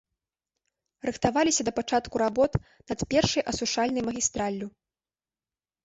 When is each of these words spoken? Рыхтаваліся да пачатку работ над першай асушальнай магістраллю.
Рыхтаваліся 1.07 1.61
да 1.67 1.71
пачатку 1.77 2.15
работ 2.25 2.51
над 2.89 2.99
першай 3.15 3.43
асушальнай 3.55 4.03
магістраллю. 4.13 4.67